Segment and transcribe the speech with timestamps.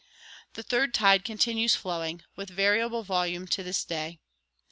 [0.53, 4.17] The third tide continues flowing, with variable volume, to this day.